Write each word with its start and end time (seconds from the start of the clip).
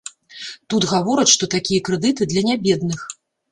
Тут 0.73 0.87
гавораць, 0.91 1.27
што 1.35 1.51
такія 1.55 1.85
крэдыты 1.91 2.31
для 2.35 2.47
нябедных. 2.51 3.07